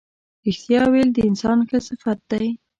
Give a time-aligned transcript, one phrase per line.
[0.47, 2.47] رښتیا ویل د انسان ښه صفت دی.